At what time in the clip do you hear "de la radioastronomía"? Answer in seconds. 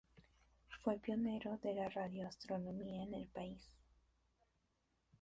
1.61-3.03